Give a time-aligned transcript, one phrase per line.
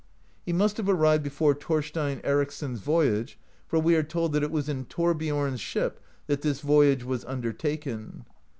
[0.47, 4.49] He must have arrived before Thorstein Ericsson's voy age, for we are told that it
[4.49, 8.25] was in Thorbiorn's ship that this voyage was undertaken.